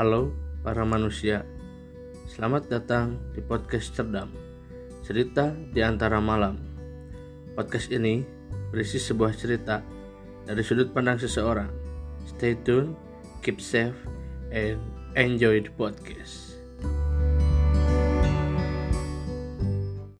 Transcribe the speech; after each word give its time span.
Halo 0.00 0.32
para 0.64 0.80
manusia, 0.88 1.44
selamat 2.32 2.72
datang 2.72 3.20
di 3.36 3.44
podcast 3.44 3.92
Cerdam, 3.92 4.32
cerita 5.04 5.52
di 5.52 5.84
antara 5.84 6.16
malam. 6.24 6.56
Podcast 7.52 7.92
ini 7.92 8.24
berisi 8.72 8.96
sebuah 8.96 9.36
cerita 9.36 9.84
dari 10.48 10.64
sudut 10.64 10.88
pandang 10.96 11.20
seseorang. 11.20 11.68
Stay 12.24 12.56
tune, 12.64 12.96
keep 13.44 13.60
safe, 13.60 13.92
and 14.48 14.80
enjoy 15.20 15.60
the 15.60 15.72
podcast. 15.76 16.49